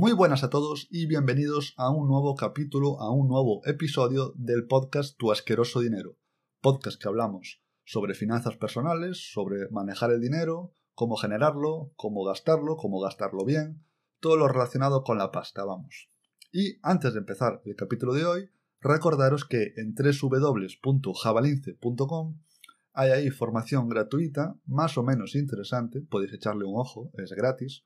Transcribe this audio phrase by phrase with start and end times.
[0.00, 4.66] Muy buenas a todos y bienvenidos a un nuevo capítulo, a un nuevo episodio del
[4.66, 6.16] podcast Tu asqueroso dinero.
[6.62, 12.98] Podcast que hablamos sobre finanzas personales, sobre manejar el dinero, cómo generarlo, cómo gastarlo, cómo
[12.98, 13.84] gastarlo bien,
[14.20, 16.08] todo lo relacionado con la pasta, vamos.
[16.50, 18.48] Y antes de empezar el capítulo de hoy,
[18.80, 22.40] recordaros que en www.javalince.com
[22.94, 27.84] hay ahí formación gratuita, más o menos interesante, podéis echarle un ojo, es gratis,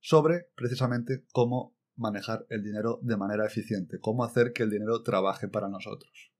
[0.00, 5.48] sobre precisamente cómo manejar el dinero de manera eficiente, cómo hacer que el dinero trabaje
[5.48, 6.32] para nosotros.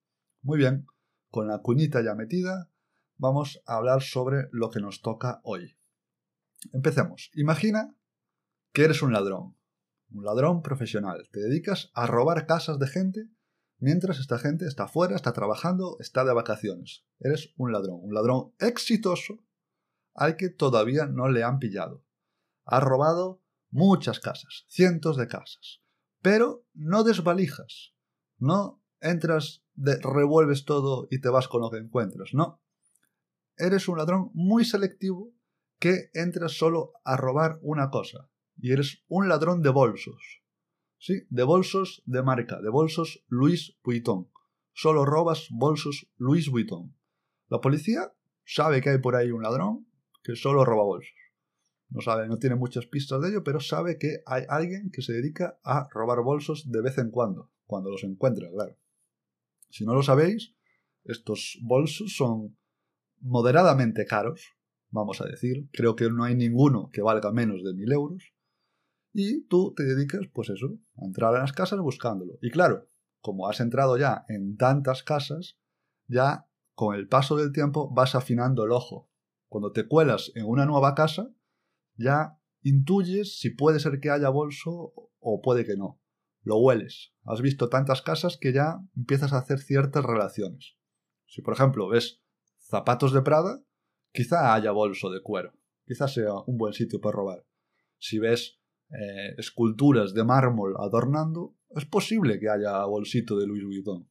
[0.43, 0.87] Muy bien,
[1.31, 2.71] con la cuñita ya metida,
[3.17, 5.77] vamos a hablar sobre lo que nos toca hoy.
[6.73, 7.31] Empecemos.
[7.35, 7.95] Imagina
[8.73, 9.57] que eres un ladrón,
[10.11, 11.29] un ladrón profesional.
[11.31, 13.29] Te dedicas a robar casas de gente
[13.79, 17.05] mientras esta gente está fuera, está trabajando, está de vacaciones.
[17.19, 19.45] Eres un ladrón, un ladrón exitoso
[20.15, 22.05] al que todavía no le han pillado.
[22.65, 25.81] Has robado muchas casas, cientos de casas,
[26.23, 27.95] pero no desvalijas,
[28.39, 32.61] no entras, de, revuelves todo y te vas con lo que encuentras, no.
[33.57, 35.33] Eres un ladrón muy selectivo
[35.79, 40.43] que entras solo a robar una cosa, y eres un ladrón de bolsos.
[40.99, 44.29] Sí, de bolsos de marca, de bolsos Louis Vuitton.
[44.73, 46.97] Solo robas bolsos Louis Vuitton.
[47.49, 48.13] La policía
[48.45, 49.87] sabe que hay por ahí un ladrón
[50.25, 51.15] que solo roba bolsos.
[51.91, 55.13] No sabe, no tiene muchas pistas de ello, pero sabe que hay alguien que se
[55.15, 58.77] dedica a robar bolsos de vez en cuando, cuando los encuentra, claro.
[59.71, 60.55] Si no lo sabéis,
[61.05, 62.57] estos bolsos son
[63.21, 64.57] moderadamente caros,
[64.91, 65.69] vamos a decir.
[65.73, 68.35] Creo que no hay ninguno que valga menos de mil euros.
[69.13, 72.39] Y tú te dedicas, pues eso, a entrar en las casas buscándolo.
[72.43, 72.89] Y claro,
[73.21, 75.59] como has entrado ya en tantas casas,
[76.07, 79.11] ya con el paso del tiempo vas afinando el ojo.
[79.49, 81.31] Cuando te cuelas en una nueva casa,
[81.99, 86.01] ya intuyes si puede ser que haya bolso o puede que no.
[86.43, 87.13] Lo hueles.
[87.25, 90.77] Has visto tantas casas que ya empiezas a hacer ciertas relaciones.
[91.27, 92.23] Si por ejemplo ves
[92.59, 93.63] zapatos de Prada,
[94.13, 95.53] quizá haya bolso de cuero.
[95.85, 97.47] Quizá sea un buen sitio para robar.
[97.99, 104.09] Si ves eh, esculturas de mármol adornando, es posible que haya bolsito de Louis Vuitton.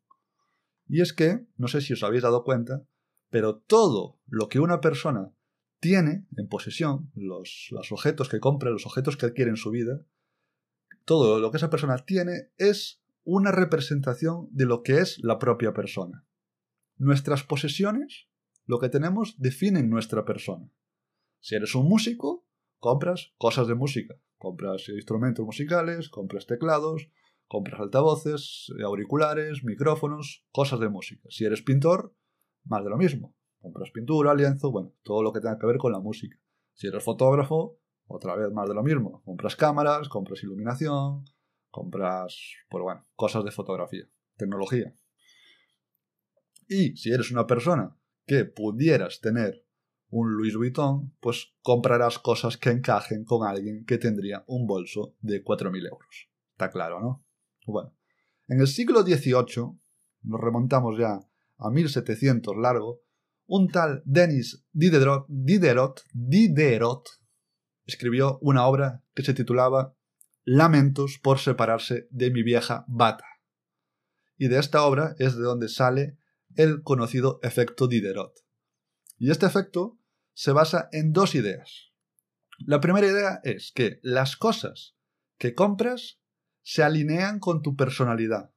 [0.87, 2.85] Y es que, no sé si os habéis dado cuenta,
[3.29, 5.33] pero todo lo que una persona
[5.79, 10.01] tiene en posesión, los, objetos que compra, los objetos que adquiere en su vida,
[11.05, 15.73] todo lo que esa persona tiene es una representación de lo que es la propia
[15.73, 16.25] persona.
[16.97, 18.27] Nuestras posesiones,
[18.65, 20.71] lo que tenemos, definen nuestra persona.
[21.39, 22.47] Si eres un músico,
[22.79, 27.09] compras cosas de música, compras instrumentos musicales, compras teclados,
[27.47, 31.27] compras altavoces, auriculares, micrófonos, cosas de música.
[31.29, 32.13] Si eres pintor,
[32.65, 33.36] más de lo mismo.
[33.67, 36.39] Compras pintura, lienzo, bueno, todo lo que tenga que ver con la música.
[36.71, 39.21] Si eres fotógrafo, otra vez más de lo mismo.
[39.25, 41.25] Compras cámaras, compras iluminación,
[41.69, 44.07] compras, pues bueno, cosas de fotografía,
[44.37, 44.95] tecnología.
[46.69, 47.93] Y si eres una persona
[48.25, 49.65] que pudieras tener
[50.11, 55.43] un Louis Vuitton, pues comprarás cosas que encajen con alguien que tendría un bolso de
[55.43, 56.29] 4.000 euros.
[56.53, 57.25] Está claro, ¿no?
[57.65, 57.93] Bueno,
[58.47, 59.77] en el siglo XVIII,
[60.21, 61.19] nos remontamos ya
[61.57, 63.01] a 1700 largo,
[63.47, 67.09] un tal Denis Diderot, Diderot, Diderot
[67.85, 69.95] escribió una obra que se titulaba
[70.43, 73.25] Lamentos por separarse de mi vieja bata.
[74.37, 76.17] Y de esta obra es de donde sale
[76.55, 78.33] el conocido efecto Diderot.
[79.17, 79.99] Y este efecto
[80.33, 81.91] se basa en dos ideas.
[82.59, 84.95] La primera idea es que las cosas
[85.37, 86.19] que compras
[86.61, 88.53] se alinean con tu personalidad.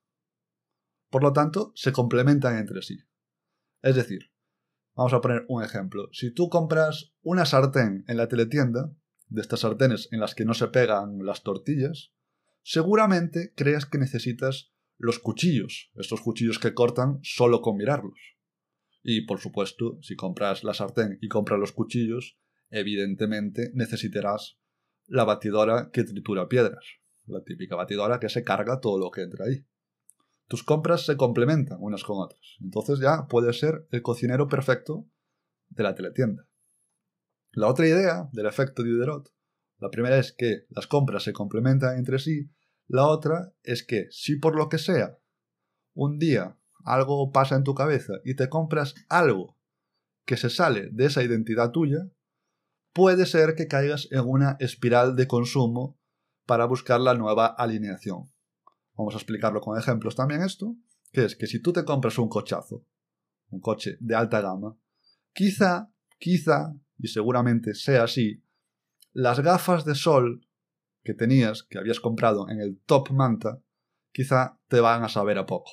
[1.11, 2.99] Por lo tanto, se complementan entre sí.
[3.83, 4.31] Es decir,
[5.01, 6.11] Vamos a poner un ejemplo.
[6.13, 8.95] Si tú compras una sartén en la teletienda,
[9.29, 12.13] de estas sartenes en las que no se pegan las tortillas,
[12.63, 18.21] seguramente creas que necesitas los cuchillos, estos cuchillos que cortan solo con mirarlos.
[19.03, 22.39] Y por supuesto, si compras la sartén y compras los cuchillos,
[22.69, 24.59] evidentemente necesitarás
[25.07, 26.85] la batidora que tritura piedras,
[27.25, 29.65] la típica batidora que se carga todo lo que entra ahí
[30.51, 32.57] tus compras se complementan unas con otras.
[32.61, 35.07] Entonces ya puedes ser el cocinero perfecto
[35.69, 36.45] de la teletienda.
[37.53, 39.33] La otra idea del efecto Diderot,
[39.79, 42.51] la primera es que las compras se complementan entre sí,
[42.89, 45.21] la otra es que si por lo que sea
[45.95, 49.57] un día algo pasa en tu cabeza y te compras algo
[50.27, 52.11] que se sale de esa identidad tuya,
[52.93, 55.97] puede ser que caigas en una espiral de consumo
[56.45, 58.33] para buscar la nueva alineación.
[59.01, 60.77] Vamos a explicarlo con ejemplos también esto,
[61.11, 62.85] que es que si tú te compras un cochazo,
[63.49, 64.77] un coche de alta gama,
[65.33, 68.45] quizá, quizá, y seguramente sea así,
[69.13, 70.47] las gafas de sol
[71.03, 73.63] que tenías, que habías comprado en el top manta,
[74.13, 75.71] quizá te van a saber a poco.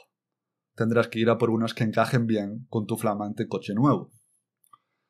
[0.74, 4.09] Tendrás que ir a por unas que encajen bien con tu flamante coche nuevo.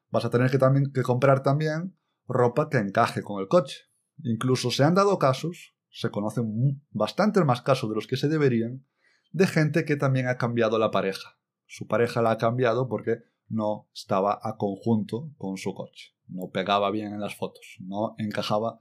[0.09, 1.95] Vas a tener que, también, que comprar también
[2.27, 3.91] ropa que encaje con el coche.
[4.23, 8.85] Incluso se han dado casos, se conocen bastantes más casos de los que se deberían,
[9.31, 11.39] de gente que también ha cambiado la pareja.
[11.65, 16.13] Su pareja la ha cambiado porque no estaba a conjunto con su coche.
[16.27, 17.77] No pegaba bien en las fotos.
[17.79, 18.79] No encajaba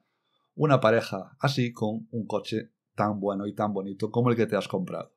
[0.54, 4.56] una pareja así con un coche tan bueno y tan bonito como el que te
[4.56, 5.16] has comprado.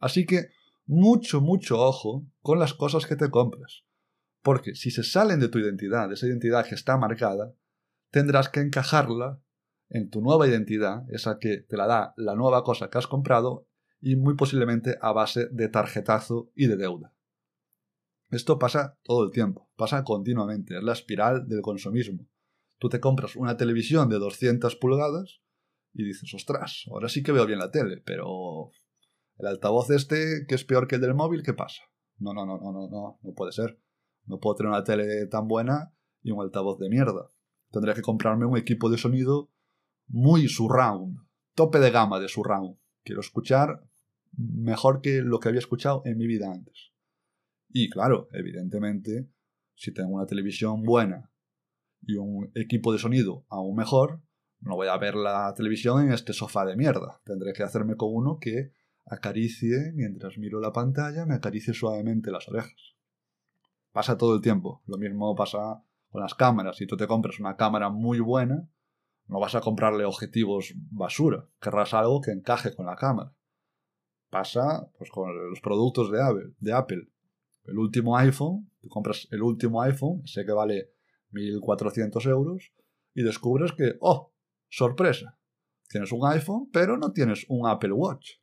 [0.00, 0.48] Así que
[0.86, 3.84] mucho, mucho ojo con las cosas que te compras.
[4.42, 7.54] Porque si se salen de tu identidad, de esa identidad que está marcada,
[8.10, 9.40] tendrás que encajarla
[9.88, 13.66] en tu nueva identidad, esa que te la da la nueva cosa que has comprado,
[14.00, 17.14] y muy posiblemente a base de tarjetazo y de deuda.
[18.30, 22.28] Esto pasa todo el tiempo, pasa continuamente, es la espiral del consumismo.
[22.78, 25.40] Tú te compras una televisión de 200 pulgadas
[25.94, 28.70] y dices, ostras, ahora sí que veo bien la tele, pero
[29.38, 31.82] el altavoz este, que es peor que el del móvil, ¿qué pasa?
[32.18, 33.80] No, no, no, no, no, no, no puede ser.
[34.26, 37.30] No puedo tener una tele tan buena y un altavoz de mierda.
[37.70, 39.50] Tendría que comprarme un equipo de sonido
[40.08, 41.18] muy surround,
[41.54, 42.76] tope de gama de surround.
[43.04, 43.84] Quiero escuchar
[44.36, 46.92] mejor que lo que había escuchado en mi vida antes.
[47.70, 49.28] Y claro, evidentemente,
[49.74, 51.30] si tengo una televisión buena
[52.02, 54.22] y un equipo de sonido aún mejor,
[54.60, 57.20] no voy a ver la televisión en este sofá de mierda.
[57.24, 58.72] Tendré que hacerme con uno que
[59.06, 62.96] acaricie, mientras miro la pantalla, me acaricie suavemente las orejas.
[63.92, 64.82] Pasa todo el tiempo.
[64.86, 66.76] Lo mismo pasa con las cámaras.
[66.76, 68.68] Si tú te compras una cámara muy buena,
[69.28, 71.48] no vas a comprarle objetivos basura.
[71.60, 73.32] Querrás algo que encaje con la cámara.
[74.30, 76.54] Pasa pues, con los productos de Apple.
[76.58, 77.08] De Apple
[77.68, 80.94] el último iPhone, te compras el último iPhone, sé que vale
[81.32, 82.72] 1.400 euros,
[83.14, 84.32] y descubres que, oh,
[84.70, 85.38] sorpresa,
[85.88, 88.36] tienes un iPhone, pero no tienes un Apple Watch.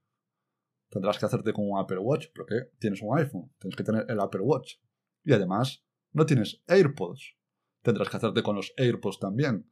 [0.90, 4.20] Tendrás que hacerte con un Apple Watch, porque tienes un iPhone, tienes que tener el
[4.20, 4.76] Apple Watch.
[5.24, 7.36] Y además, no tienes AirPods.
[7.82, 9.72] Tendrás que hacerte con los AirPods también.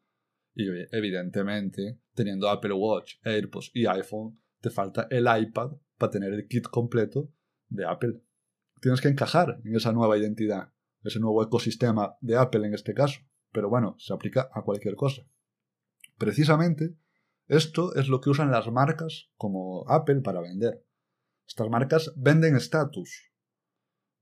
[0.55, 6.47] Y evidentemente, teniendo Apple Watch, AirPods y iPhone, te falta el iPad para tener el
[6.47, 7.31] kit completo
[7.69, 8.21] de Apple
[8.83, 10.73] tienes que encajar en esa nueva identidad,
[11.03, 13.21] ese nuevo ecosistema de Apple en este caso.
[13.53, 15.25] Pero bueno, se aplica a cualquier cosa.
[16.17, 16.93] Precisamente,
[17.47, 20.85] esto es lo que usan las marcas como Apple para vender.
[21.47, 23.31] Estas marcas venden estatus.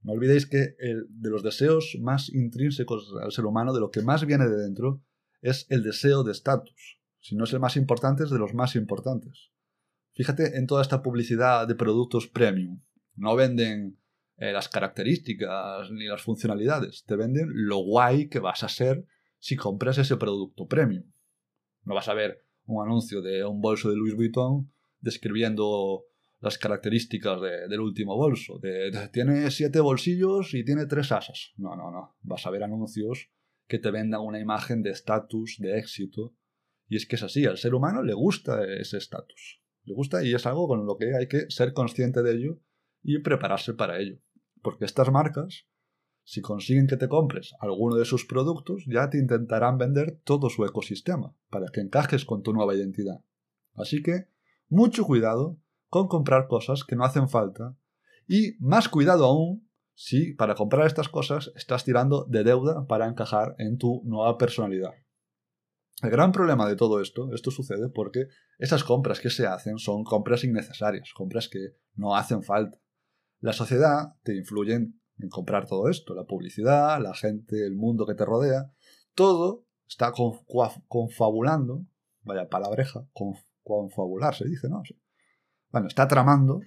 [0.03, 4.03] No olvidéis que el de los deseos más intrínsecos al ser humano, de lo que
[4.03, 5.01] más viene de dentro,
[5.41, 6.99] es el deseo de estatus.
[7.19, 9.51] Si no es el más importante, es de los más importantes.
[10.13, 12.81] Fíjate en toda esta publicidad de productos premium.
[13.15, 13.99] No venden
[14.37, 17.03] eh, las características ni las funcionalidades.
[17.05, 19.05] Te venden lo guay que vas a ser
[19.39, 21.11] si compras ese producto premium.
[21.83, 26.03] No vas a ver un anuncio de un bolso de Louis Vuitton describiendo
[26.39, 28.59] las características del último bolso.
[29.13, 31.53] tiene siete bolsillos y tiene tres asas.
[31.57, 32.15] No, no, no.
[32.21, 33.29] Vas a ver anuncios
[33.67, 36.33] que te vendan una imagen de estatus, de éxito.
[36.87, 39.61] Y es que es así, al ser humano le gusta ese estatus.
[39.83, 42.59] Le gusta y es algo con lo que hay que ser consciente de ello
[43.01, 44.19] y prepararse para ello.
[44.61, 45.65] Porque estas marcas,
[46.23, 50.65] si consiguen que te compres alguno de sus productos, ya te intentarán vender todo su
[50.65, 53.23] ecosistema para que encajes con tu nueva identidad.
[53.73, 54.27] Así que,
[54.67, 55.57] mucho cuidado
[55.89, 57.75] con comprar cosas que no hacen falta
[58.27, 59.69] y más cuidado aún
[60.03, 64.93] si para comprar estas cosas estás tirando de deuda para encajar en tu nueva personalidad.
[66.01, 68.25] El gran problema de todo esto, esto sucede porque
[68.57, 72.79] esas compras que se hacen son compras innecesarias, compras que no hacen falta.
[73.41, 78.15] La sociedad te influye en comprar todo esto, la publicidad, la gente, el mundo que
[78.15, 78.73] te rodea,
[79.13, 80.13] todo está
[80.87, 81.85] confabulando,
[82.23, 83.07] vaya palabreja,
[83.61, 84.81] confabular se dice, ¿no?
[85.69, 86.61] Bueno, está tramando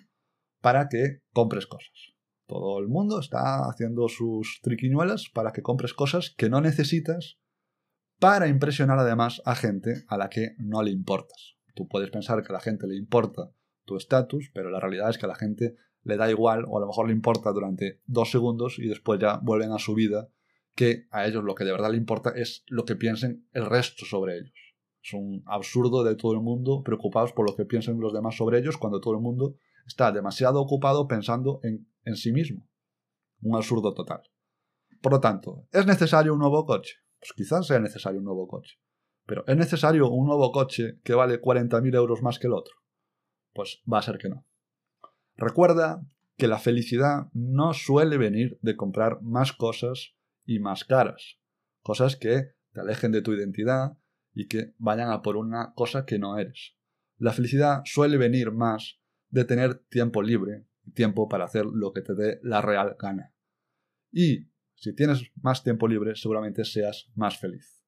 [0.61, 2.14] para que compres cosas.
[2.47, 7.39] Todo el mundo está haciendo sus triquiñuelas para que compres cosas que no necesitas
[8.19, 11.57] para impresionar además a gente a la que no le importas.
[11.75, 13.51] Tú puedes pensar que a la gente le importa
[13.85, 16.81] tu estatus, pero la realidad es que a la gente le da igual o a
[16.81, 20.29] lo mejor le importa durante dos segundos y después ya vuelven a su vida,
[20.75, 24.05] que a ellos lo que de verdad le importa es lo que piensen el resto
[24.05, 24.55] sobre ellos.
[25.03, 28.59] Es un absurdo de todo el mundo preocupados por lo que piensen los demás sobre
[28.59, 32.69] ellos cuando todo el mundo está demasiado ocupado pensando en, en sí mismo.
[33.43, 34.23] Un absurdo total.
[35.01, 36.97] Por lo tanto, ¿es necesario un nuevo coche?
[37.19, 38.79] Pues quizás sea necesario un nuevo coche.
[39.27, 42.75] Pero ¿es necesario un nuevo coche que vale 40.000 euros más que el otro?
[43.53, 44.47] Pues va a ser que no.
[45.37, 46.07] Recuerda
[46.37, 51.39] que la felicidad no suele venir de comprar más cosas y más caras,
[51.81, 53.97] cosas que te alejen de tu identidad
[54.33, 56.77] y que vayan a por una cosa que no eres.
[57.17, 58.99] La felicidad suele venir más
[59.31, 63.35] de tener tiempo libre, tiempo para hacer lo que te dé la real gana.
[64.11, 67.83] Y si tienes más tiempo libre, seguramente seas más feliz.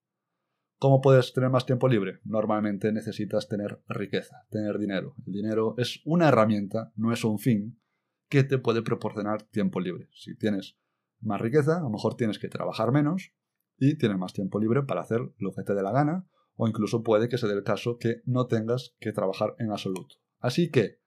[0.78, 2.20] ¿Cómo puedes tener más tiempo libre?
[2.24, 5.14] Normalmente necesitas tener riqueza, tener dinero.
[5.26, 7.80] El dinero es una herramienta, no es un fin,
[8.28, 10.08] que te puede proporcionar tiempo libre.
[10.12, 10.78] Si tienes
[11.20, 13.32] más riqueza, a lo mejor tienes que trabajar menos
[13.78, 17.02] y tienes más tiempo libre para hacer lo que te dé la gana, o incluso
[17.02, 20.16] puede que se dé el caso que no tengas que trabajar en absoluto.
[20.40, 21.00] Así que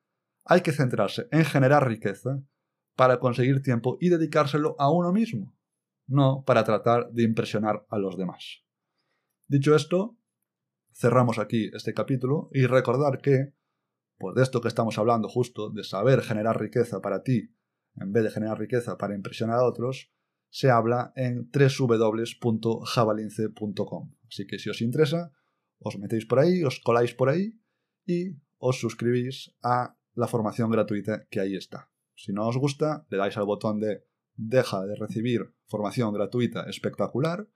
[0.49, 2.41] hay que centrarse en generar riqueza
[2.95, 5.55] para conseguir tiempo y dedicárselo a uno mismo,
[6.07, 8.63] no para tratar de impresionar a los demás.
[9.47, 10.17] Dicho esto,
[10.91, 13.53] cerramos aquí este capítulo y recordar que,
[14.17, 17.55] pues de esto que estamos hablando justo, de saber generar riqueza para ti
[17.97, 20.11] en vez de generar riqueza para impresionar a otros,
[20.49, 24.15] se habla en www.javalince.com.
[24.27, 25.31] Así que si os interesa,
[25.77, 27.53] os metéis por ahí, os coláis por ahí
[28.07, 31.89] y os suscribís a la formación gratuita que ahí está.
[32.15, 37.47] Si no os gusta, le dais al botón de deja de recibir formación gratuita espectacular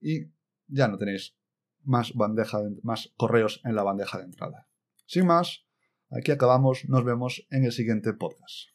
[0.00, 0.32] y
[0.66, 1.36] ya no tenéis
[1.84, 4.68] más, bandeja más correos en la bandeja de entrada.
[5.06, 5.64] Sin más,
[6.10, 8.71] aquí acabamos, nos vemos en el siguiente podcast.